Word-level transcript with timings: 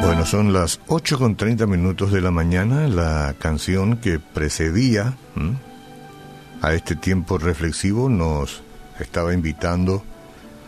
Bueno, 0.00 0.24
son 0.24 0.52
las 0.52 0.80
8 0.86 1.18
con 1.18 1.36
30 1.36 1.66
minutos 1.66 2.10
de 2.10 2.22
la 2.22 2.30
mañana. 2.30 2.88
La 2.88 3.34
canción 3.38 3.98
que 3.98 4.18
precedía 4.18 5.18
a 6.62 6.72
este 6.72 6.96
tiempo 6.96 7.36
reflexivo 7.36 8.08
nos 8.08 8.62
estaba 9.00 9.34
invitando 9.34 10.02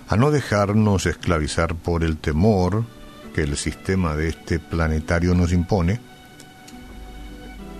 a 0.08 0.16
no 0.16 0.30
dejarnos 0.30 1.06
esclavizar 1.06 1.74
por 1.74 2.04
el 2.04 2.18
temor 2.18 2.84
que 3.38 3.44
el 3.44 3.56
sistema 3.56 4.16
de 4.16 4.30
este 4.30 4.58
planetario 4.58 5.32
nos 5.32 5.52
impone, 5.52 6.00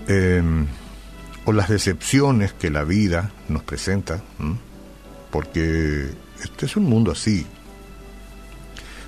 em, 0.06 0.66
o 1.46 1.52
las 1.52 1.68
decepciones 1.68 2.52
que 2.52 2.70
la 2.70 2.84
vida 2.84 3.32
nos 3.48 3.64
presenta, 3.64 4.22
porque 5.32 6.10
este 6.44 6.66
es 6.66 6.76
un 6.76 6.84
mundo 6.84 7.10
así, 7.10 7.44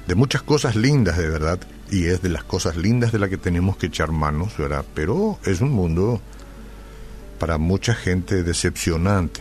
de 0.09 0.15
muchas 0.17 0.43
cosas 0.43 0.75
lindas 0.75 1.19
de 1.19 1.29
verdad, 1.29 1.61
y 1.89 2.07
es 2.07 2.21
de 2.21 2.31
las 2.31 2.43
cosas 2.43 2.77
lindas 2.77 3.13
de 3.13 3.21
las 3.21 3.31
que 3.31 3.37
tenemos 3.37 3.77
que 3.77 3.87
echar 3.87 4.11
manos, 4.11 4.57
¿verdad? 4.59 4.85
Pero 4.93 5.39
es 5.45 5.61
un 5.61 5.71
mundo 5.71 6.21
para 7.39 7.59
mucha 7.59 7.95
gente 7.95 8.43
decepcionante. 8.43 9.41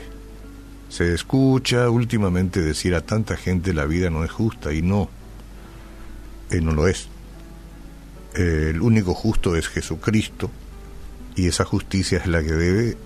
Se 0.89 1.15
escucha 1.15 1.89
últimamente 1.89 2.61
decir 2.61 2.93
a 2.93 3.01
tanta 3.01 3.35
gente 3.35 3.73
la 3.73 3.85
vida 3.85 4.11
no 4.11 4.23
es 4.23 4.29
justa 4.29 4.73
y 4.73 4.83
no, 4.83 5.09
eh, 6.49 6.61
no 6.61 6.73
lo 6.73 6.87
es. 6.87 7.09
el 8.35 8.81
único 8.81 9.13
justo 9.13 9.55
es 9.55 9.67
Jesucristo 9.67 10.49
y 11.35 11.47
esa 11.47 11.65
justicia 11.65 12.19
es 12.19 12.27
la 12.27 12.41
que 12.41 12.53
debe 12.53 12.97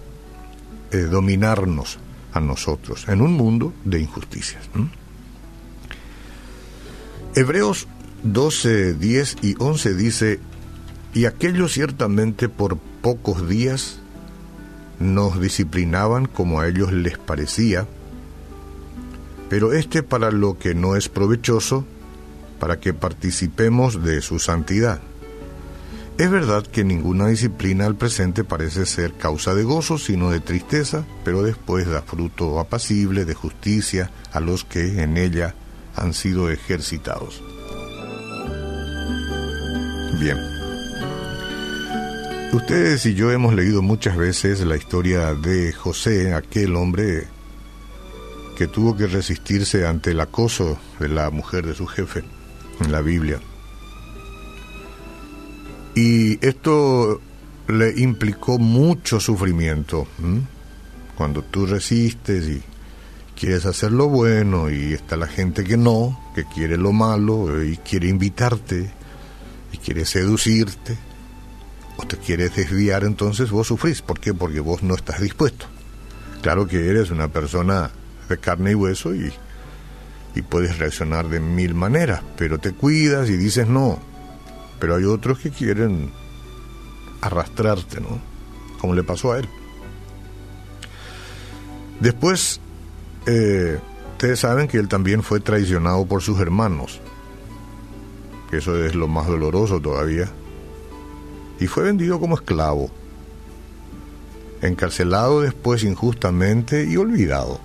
eh, 0.91 0.97
dominarnos 0.97 2.00
a 2.33 2.39
nosotros 2.39 3.08
en 3.08 3.22
un 3.22 3.33
mundo 3.33 3.73
de 3.83 4.00
injusticias. 4.00 4.63
Hebreos 7.35 7.88
12, 8.23 8.94
10 8.94 9.38
y 9.41 9.55
11 9.57 9.94
dice, 9.95 10.39
y 11.13 11.25
aquellos 11.25 11.73
ciertamente 11.73 12.50
por 12.50 12.78
pocos 12.78 13.47
días 13.47 14.00
nos 15.00 15.39
disciplinaban 15.39 16.25
como 16.28 16.59
a 16.59 16.67
ellos 16.67 16.91
les 16.91 17.17
parecía, 17.17 17.88
pero 19.50 19.73
este 19.73 20.03
para 20.03 20.31
lo 20.31 20.57
que 20.57 20.73
no 20.73 20.95
es 20.95 21.09
provechoso, 21.09 21.85
para 22.64 22.80
que 22.80 22.94
participemos 22.94 24.06
de 24.06 24.22
su 24.22 24.39
santidad. 24.39 25.02
Es 26.17 26.31
verdad 26.31 26.66
que 26.66 26.86
ninguna 26.86 27.28
disciplina 27.28 27.86
al 27.86 27.97
presente 27.97 28.45
parece 28.45 28.86
ser 28.86 29.11
causa 29.16 29.53
de 29.53 29.64
gozo, 29.64 29.97
sino 29.97 30.31
de 30.31 30.39
tristeza, 30.39 31.03
pero 31.25 31.44
después 31.44 31.89
da 31.89 32.03
fruto 32.03 32.61
apacible 32.61 33.25
de 33.25 33.34
justicia 33.34 34.11
a 34.31 34.39
los 34.39 34.64
que 34.64 35.03
en 35.03 35.17
ella 35.17 35.56
han 35.97 36.14
sido 36.14 36.50
ejercitados. 36.50 37.44
Bien. 40.22 40.38
Ustedes 42.53 43.06
y 43.08 43.14
yo 43.14 43.30
hemos 43.30 43.56
leído 43.56 43.81
muchas 43.81 44.16
veces 44.16 44.61
la 44.61 44.78
historia 44.78 45.34
de 45.34 45.73
José, 45.73 46.34
aquel 46.34 46.78
hombre 46.78 47.28
que 48.56 48.67
tuvo 48.67 48.95
que 48.95 49.08
resistirse 49.08 49.86
ante 49.86 50.11
el 50.11 50.22
acoso 50.22 50.80
de 51.02 51.09
la 51.09 51.30
mujer 51.30 51.66
de 51.66 51.73
su 51.73 51.88
jefe 51.88 52.23
en 52.79 52.91
la 52.91 53.02
Biblia. 53.02 53.39
Y 55.95 56.43
esto 56.45 57.21
le 57.67 57.99
implicó 57.99 58.57
mucho 58.57 59.19
sufrimiento. 59.19 60.07
Cuando 61.16 61.44
tú 61.44 61.66
resistes 61.66 62.50
y 62.50 62.61
quieres 63.39 63.66
hacer 63.66 63.91
lo 63.91 64.07
bueno 64.07 64.69
y 64.69 64.94
está 64.94 65.17
la 65.17 65.28
gente 65.28 65.63
que 65.63 65.78
no, 65.78 66.19
que 66.34 66.45
quiere 66.45 66.78
lo 66.78 66.91
malo 66.91 67.63
y 67.63 67.78
quiere 67.78 68.07
invitarte 68.07 68.91
y 69.72 69.78
quiere 69.78 70.05
seducirte 70.05 70.97
o 71.97 72.05
te 72.05 72.17
quiere 72.17 72.50
desviar, 72.50 73.03
entonces 73.03 73.51
vos 73.51 73.67
sufrís. 73.67 74.01
¿Por 74.01 74.19
qué? 74.19 74.34
Porque 74.34 74.59
vos 74.59 74.81
no 74.81 74.95
estás 74.95 75.22
dispuesto. 75.22 75.67
Claro 76.41 76.67
que 76.67 76.90
eres 76.90 77.11
una 77.11 77.28
persona 77.28 77.91
de 78.28 78.38
carne 78.38 78.72
y 78.72 78.75
hueso 78.75 79.13
y, 79.13 79.31
y 80.35 80.41
puedes 80.41 80.79
reaccionar 80.79 81.29
de 81.29 81.39
mil 81.39 81.73
maneras, 81.73 82.21
pero 82.38 82.59
te 82.59 82.73
cuidas 82.73 83.29
y 83.29 83.38
dices 83.38 83.67
no. 83.67 83.99
Pero 84.79 84.95
hay 84.95 85.05
otros 85.05 85.39
que 85.39 85.51
quieren 85.51 86.11
arrastrarte, 87.21 88.01
¿no? 88.01 88.19
Como 88.79 88.95
le 88.95 89.03
pasó 89.03 89.33
a 89.33 89.39
él. 89.39 89.47
Después, 91.99 92.59
eh, 93.27 93.79
ustedes 94.13 94.39
saben 94.39 94.67
que 94.67 94.77
él 94.77 94.88
también 94.88 95.23
fue 95.23 95.39
traicionado 95.39 96.05
por 96.05 96.22
sus 96.22 96.39
hermanos 96.39 96.99
eso 98.57 98.83
es 98.83 98.95
lo 98.95 99.07
más 99.07 99.27
doloroso 99.27 99.79
todavía, 99.79 100.29
y 101.59 101.67
fue 101.67 101.83
vendido 101.83 102.19
como 102.19 102.35
esclavo, 102.35 102.89
encarcelado 104.61 105.41
después 105.41 105.83
injustamente 105.83 106.85
y 106.85 106.97
olvidado. 106.97 107.59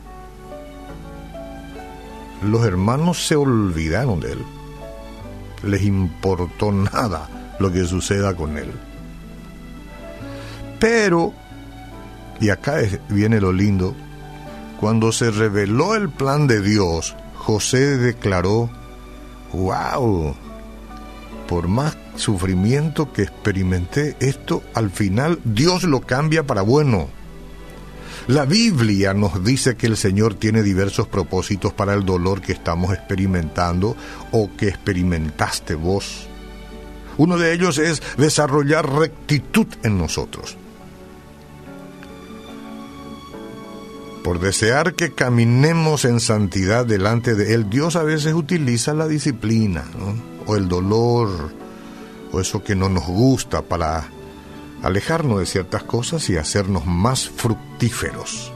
Los 2.42 2.64
hermanos 2.64 3.26
se 3.26 3.36
olvidaron 3.36 4.20
de 4.20 4.32
él, 4.32 4.44
les 5.64 5.82
importó 5.82 6.72
nada 6.72 7.56
lo 7.58 7.72
que 7.72 7.84
suceda 7.84 8.34
con 8.34 8.56
él. 8.56 8.70
Pero, 10.78 11.32
y 12.40 12.50
acá 12.50 12.76
viene 13.08 13.40
lo 13.40 13.52
lindo, 13.52 13.94
cuando 14.80 15.10
se 15.10 15.30
reveló 15.30 15.96
el 15.96 16.08
plan 16.08 16.46
de 16.46 16.60
Dios, 16.60 17.16
José 17.34 17.96
declaró, 17.96 18.70
wow, 19.52 20.36
por 21.48 21.66
más 21.66 21.96
sufrimiento 22.14 23.12
que 23.12 23.22
experimenté, 23.22 24.16
esto 24.20 24.62
al 24.74 24.90
final 24.90 25.40
Dios 25.44 25.82
lo 25.82 26.00
cambia 26.02 26.44
para 26.44 26.62
bueno. 26.62 27.08
La 28.28 28.44
Biblia 28.44 29.14
nos 29.14 29.42
dice 29.42 29.74
que 29.74 29.86
el 29.86 29.96
Señor 29.96 30.34
tiene 30.34 30.62
diversos 30.62 31.08
propósitos 31.08 31.72
para 31.72 31.94
el 31.94 32.04
dolor 32.04 32.42
que 32.42 32.52
estamos 32.52 32.92
experimentando 32.92 33.96
o 34.32 34.50
que 34.54 34.68
experimentaste 34.68 35.74
vos. 35.74 36.28
Uno 37.16 37.38
de 37.38 37.54
ellos 37.54 37.78
es 37.78 38.02
desarrollar 38.18 38.86
rectitud 38.86 39.66
en 39.82 39.96
nosotros. 39.96 40.58
Por 44.22 44.40
desear 44.40 44.92
que 44.92 45.14
caminemos 45.14 46.04
en 46.04 46.20
santidad 46.20 46.84
delante 46.84 47.34
de 47.34 47.54
Él, 47.54 47.70
Dios 47.70 47.96
a 47.96 48.02
veces 48.02 48.34
utiliza 48.34 48.92
la 48.92 49.08
disciplina, 49.08 49.86
¿no? 49.98 50.14
o 50.44 50.54
el 50.54 50.68
dolor 50.68 51.50
o 52.30 52.40
eso 52.40 52.62
que 52.62 52.76
no 52.76 52.90
nos 52.90 53.06
gusta 53.06 53.62
para 53.62 54.10
alejarnos 54.82 55.40
de 55.40 55.46
ciertas 55.46 55.82
cosas 55.82 56.28
y 56.30 56.36
hacernos 56.36 56.86
más 56.86 57.28
fructíferos. 57.28 58.52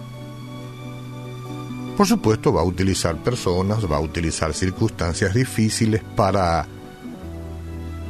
Por 1.96 2.06
supuesto 2.06 2.52
va 2.52 2.62
a 2.62 2.64
utilizar 2.64 3.16
personas, 3.16 3.90
va 3.90 3.96
a 3.96 4.00
utilizar 4.00 4.54
circunstancias 4.54 5.34
difíciles 5.34 6.02
para 6.16 6.66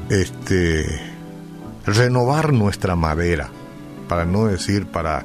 este 0.08 0.84
renovar 1.84 2.52
nuestra 2.52 2.94
madera, 2.94 3.50
para 4.08 4.24
no 4.24 4.46
decir 4.46 4.86
para 4.86 5.24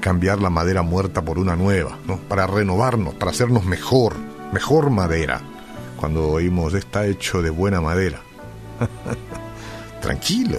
cambiar 0.00 0.40
la 0.40 0.50
madera 0.50 0.82
muerta 0.82 1.22
por 1.22 1.38
una 1.38 1.56
nueva, 1.56 1.98
¿no? 2.06 2.16
para 2.16 2.46
renovarnos, 2.46 3.14
para 3.14 3.30
hacernos 3.30 3.64
mejor, 3.64 4.14
mejor 4.52 4.90
madera 4.90 5.40
cuando 6.02 6.30
oímos 6.30 6.74
está 6.74 7.06
hecho 7.06 7.42
de 7.42 7.50
buena 7.50 7.80
madera. 7.80 8.20
Tranquilo. 10.02 10.58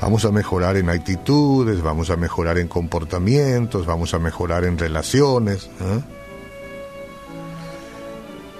Vamos 0.00 0.24
a 0.24 0.30
mejorar 0.30 0.76
en 0.76 0.90
actitudes, 0.90 1.82
vamos 1.82 2.10
a 2.10 2.16
mejorar 2.16 2.58
en 2.58 2.68
comportamientos, 2.68 3.84
vamos 3.84 4.14
a 4.14 4.18
mejorar 4.18 4.64
en 4.64 4.78
relaciones. 4.78 5.68
¿eh? 5.80 6.00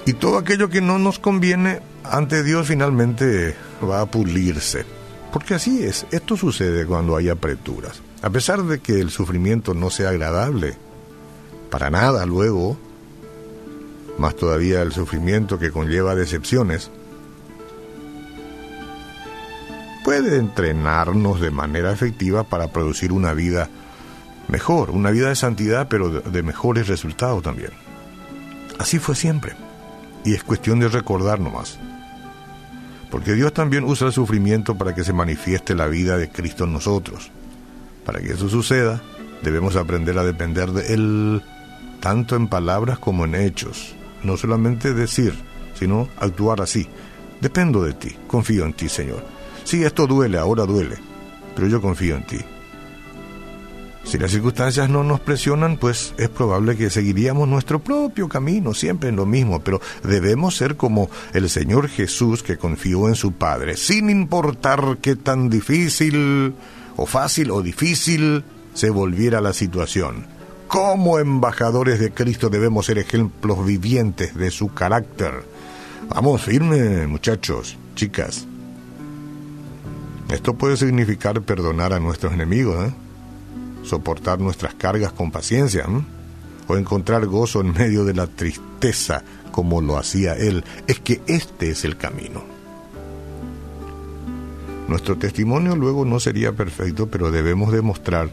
Y 0.07 0.15
todo 0.15 0.39
aquello 0.39 0.69
que 0.69 0.81
no 0.81 0.99
nos 0.99 1.19
conviene 1.19 1.81
ante 2.03 2.43
Dios 2.43 2.67
finalmente 2.67 3.55
va 3.89 4.01
a 4.01 4.07
pulirse. 4.07 4.85
Porque 5.33 5.55
así 5.55 5.85
es, 5.85 6.07
esto 6.11 6.37
sucede 6.37 6.87
cuando 6.87 7.17
hay 7.17 7.29
apreturas. 7.29 8.01
A 8.23 8.31
pesar 8.31 8.65
de 8.65 8.81
que 8.81 9.01
el 9.01 9.11
sufrimiento 9.11 9.75
no 9.75 9.91
sea 9.91 10.09
agradable, 10.09 10.75
para 11.71 11.91
nada 11.91 12.27
luego, 12.27 12.77
más 14.19 14.35
todavía 14.35 14.83
el 14.83 14.93
sufrimiento 14.93 15.59
que 15.59 15.71
conlleva 15.71 16.15
decepciones, 16.15 16.91
puede 20.21 20.39
entrenarnos 20.39 21.41
de 21.41 21.53
manera 21.53 21.93
efectiva 21.93 22.43
para 22.43 22.69
producir 22.69 23.13
una 23.13 23.35
vida 23.35 23.69
mejor, 24.49 24.91
una 24.91 25.13
vida 25.13 25.29
de 25.29 25.37
santidad, 25.37 25.87
pero 25.89 26.09
de 26.11 26.43
mejores 26.43 26.89
resultados 26.89 27.41
también. 27.45 27.71
Así 28.81 28.99
fue 28.99 29.15
siempre. 29.15 29.55
Y 30.25 30.35
es 30.35 30.43
cuestión 30.43 30.81
de 30.81 30.89
recordar 30.89 31.39
nomás. 31.39 31.79
Porque 33.13 33.35
Dios 33.35 33.53
también 33.53 33.85
usa 33.85 34.09
el 34.09 34.13
sufrimiento 34.13 34.77
para 34.77 34.93
que 34.93 35.05
se 35.05 35.13
manifieste 35.13 35.77
la 35.77 35.87
vida 35.87 36.19
de 36.19 36.29
Cristo 36.31 36.65
en 36.65 36.73
nosotros. 36.73 37.31
Para 38.05 38.21
que 38.21 38.33
eso 38.33 38.49
suceda, 38.49 39.01
debemos 39.43 39.77
aprender 39.77 40.19
a 40.19 40.25
depender 40.25 40.73
de 40.73 40.95
Él, 40.95 41.43
tanto 42.01 42.35
en 42.35 42.49
palabras 42.49 42.99
como 42.99 43.25
en 43.25 43.37
hechos. 43.37 43.95
No 44.25 44.37
solamente 44.37 44.95
decir, 44.95 45.35
sino 45.75 46.09
actuar 46.19 46.61
así. 46.61 46.89
Dependo 47.41 47.85
de 47.85 47.93
ti, 47.93 48.17
confío 48.27 48.65
en 48.65 48.73
ti, 48.73 48.89
Señor. 48.89 49.38
Sí, 49.69 49.85
esto 49.85 50.07
duele, 50.07 50.39
ahora 50.39 50.65
duele, 50.65 50.97
pero 51.55 51.69
yo 51.69 51.83
confío 51.83 52.17
en 52.17 52.25
ti. 52.25 52.39
Si 54.03 54.17
las 54.17 54.31
circunstancias 54.31 54.89
no 54.89 55.05
nos 55.05 55.21
presionan, 55.21 55.77
pues 55.77 56.15
es 56.17 56.31
probable 56.31 56.75
que 56.75 56.89
seguiríamos 56.89 57.47
nuestro 57.47 57.79
propio 57.79 58.31
camino, 58.31 58.73
siempre 58.73 59.11
en 59.11 59.17
lo 59.17 59.27
mismo, 59.27 59.61
pero 59.61 59.83
debemos 60.03 60.57
ser 60.57 60.79
como 60.79 61.11
el 61.35 61.51
Señor 61.51 61.91
Jesús 61.91 62.43
que 62.43 62.57
confió 62.57 63.09
en 63.09 63.15
su 63.15 63.33
Padre, 63.33 63.77
sin 63.77 64.09
importar 64.09 64.97
qué 65.03 65.17
tan 65.17 65.51
difícil 65.51 66.55
o 66.97 67.05
fácil 67.05 67.51
o 67.51 67.61
difícil 67.61 68.45
se 68.73 68.89
volviera 68.89 69.43
la 69.43 69.53
situación. 69.53 70.25
Como 70.67 71.19
embajadores 71.19 72.01
de 72.01 72.11
Cristo 72.11 72.49
debemos 72.49 72.87
ser 72.87 72.97
ejemplos 72.97 73.67
vivientes 73.67 74.35
de 74.35 74.51
su 74.51 74.73
carácter. 74.73 75.45
Vamos, 76.09 76.41
firme, 76.41 77.07
muchachos, 77.07 77.77
chicas. 77.97 78.48
Esto 80.31 80.55
puede 80.55 80.77
significar 80.77 81.41
perdonar 81.43 81.93
a 81.93 82.01
nuestros 82.01 82.33
enemigos, 82.33 82.89
¿eh? 82.89 82.93
soportar 83.83 84.41
nuestras 84.41 84.75
cargas 84.75 85.13
con 85.13 85.31
paciencia, 85.31 85.87
o 86.67 86.77
encontrar 86.77 87.27
gozo 87.27 87.61
en 87.61 87.73
medio 87.73 88.05
de 88.05 88.15
la 88.15 88.27
tristeza 88.27 89.23
como 89.51 89.81
lo 89.81 89.97
hacía 89.97 90.35
él. 90.35 90.65
Es 90.87 91.01
que 91.01 91.23
este 91.27 91.71
es 91.71 91.85
el 91.85 91.97
camino. 91.97 92.43
Nuestro 94.87 95.17
testimonio 95.17 95.77
luego 95.77 96.05
no 96.05 96.21
sería 96.21 96.53
perfecto, 96.53 97.09
pero 97.09 97.31
debemos 97.31 97.73
demostrar 97.73 98.31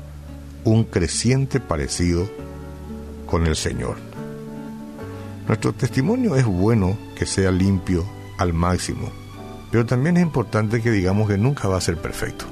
un 0.63 0.83
creciente 0.83 1.59
parecido 1.59 2.29
con 3.25 3.47
el 3.47 3.55
Señor. 3.55 3.95
Nuestro 5.47 5.73
testimonio 5.73 6.35
es 6.35 6.45
bueno 6.45 6.97
que 7.17 7.25
sea 7.25 7.51
limpio 7.51 8.05
al 8.37 8.53
máximo, 8.53 9.09
pero 9.75 9.85
también 9.85 10.15
es 10.15 10.23
importante 10.23 10.81
que 10.81 10.89
digamos 10.89 11.27
que 11.27 11.37
nunca 11.37 11.67
va 11.67 11.75
a 11.75 11.81
ser 11.81 11.97
perfecto. 11.97 12.45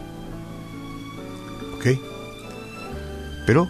¿Ok? 1.77 1.97
Pero 3.45 3.69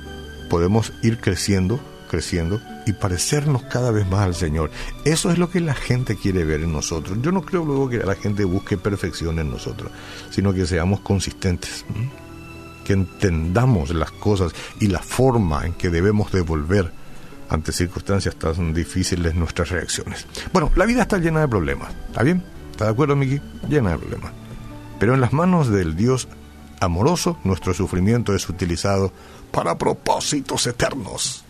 podemos 0.49 0.91
ir 1.03 1.19
creciendo, 1.19 1.79
creciendo 2.09 2.59
y 2.87 2.93
parecernos 2.93 3.61
cada 3.65 3.91
vez 3.91 4.07
más 4.07 4.21
al 4.21 4.33
Señor. 4.33 4.71
Eso 5.05 5.29
es 5.29 5.37
lo 5.37 5.51
que 5.51 5.59
la 5.59 5.75
gente 5.75 6.15
quiere 6.15 6.43
ver 6.45 6.61
en 6.61 6.73
nosotros. 6.73 7.19
Yo 7.21 7.31
no 7.31 7.43
creo 7.43 7.63
luego 7.63 7.89
que 7.89 7.99
la 7.99 8.15
gente 8.15 8.43
busque 8.43 8.75
perfección 8.75 9.37
en 9.37 9.51
nosotros, 9.51 9.91
sino 10.31 10.51
que 10.51 10.65
seamos 10.65 11.01
consistentes, 11.01 11.85
que 12.83 12.93
entendamos 12.93 13.91
las 13.91 14.09
cosas 14.09 14.51
y 14.79 14.87
la 14.87 14.97
forma 15.03 15.67
en 15.67 15.73
que 15.73 15.91
debemos 15.91 16.31
devolver 16.31 16.91
ante 17.49 17.71
circunstancias 17.71 18.35
tan 18.35 18.73
difíciles 18.73 19.35
nuestras 19.35 19.69
reacciones. 19.69 20.25
Bueno, 20.51 20.71
la 20.75 20.87
vida 20.87 21.03
está 21.03 21.19
llena 21.19 21.41
de 21.41 21.47
problemas, 21.47 21.93
¿está 22.09 22.23
bien? 22.23 22.52
¿Está 22.73 22.85
de 22.85 22.91
acuerdo, 22.91 23.15
Miki? 23.15 23.39
Llena 23.69 23.91
de 23.91 23.99
problemas. 23.99 24.31
Pero 24.99 25.13
en 25.13 25.21
las 25.21 25.31
manos 25.31 25.69
del 25.69 25.95
Dios 25.95 26.27
amoroso, 26.79 27.37
nuestro 27.43 27.71
sufrimiento 27.75 28.33
es 28.33 28.49
utilizado 28.49 29.13
para 29.51 29.77
propósitos 29.77 30.65
eternos. 30.65 31.45